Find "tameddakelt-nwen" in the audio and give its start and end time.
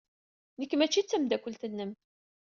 1.07-1.91